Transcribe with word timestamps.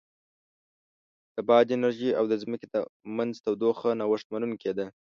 د 1.35 1.37
باد 1.47 1.67
انرژي 1.77 2.09
او 2.19 2.25
د 2.31 2.33
ځمکې 2.43 2.67
د 2.73 2.75
منځ 3.17 3.33
تودوخه 3.45 3.89
نوښت 3.99 4.27
منونکې 4.33 4.71
ده. 4.77 4.85